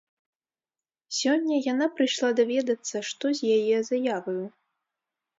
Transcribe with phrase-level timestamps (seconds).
[1.17, 4.39] Сёння яна прыйшла даведацца, што з яе заяваю.